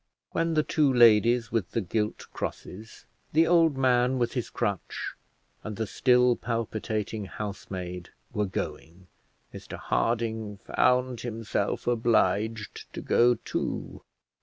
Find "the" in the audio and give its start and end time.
0.55-0.63, 1.73-1.79, 3.33-3.45, 5.75-5.85